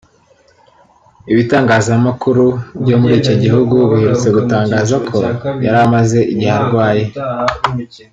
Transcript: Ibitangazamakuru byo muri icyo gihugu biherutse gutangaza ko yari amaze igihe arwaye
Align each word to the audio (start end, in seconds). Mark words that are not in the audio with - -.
Ibitangazamakuru 1.31 2.45
byo 2.83 2.95
muri 3.01 3.13
icyo 3.21 3.33
gihugu 3.43 3.75
biherutse 3.91 4.27
gutangaza 4.37 4.95
ko 5.09 5.17
yari 5.65 5.79
amaze 5.87 6.19
igihe 6.33 6.51
arwaye 6.59 7.03